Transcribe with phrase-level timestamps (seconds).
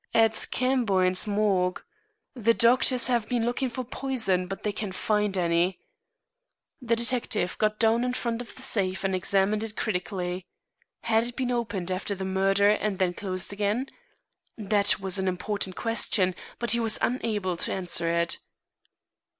[0.15, 1.83] "At Camboin's morgue.
[2.33, 5.77] The doctors have been looking for poison, but they can't find any."
[6.81, 10.47] The detective got down in front of the safe and examined it critically.
[11.03, 13.91] Had it been opened after the murder and then closed again?
[14.57, 18.39] That was an important question, but he was unable to answer it.